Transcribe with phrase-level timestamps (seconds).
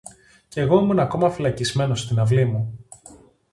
[0.47, 2.85] Κι εγώ ήμουν ακόμα φυλακισμένος στην αυλή μου